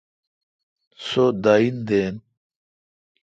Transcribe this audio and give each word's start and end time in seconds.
سو 1.05 1.25
داین 1.43 1.75
دین۔ 1.87 2.15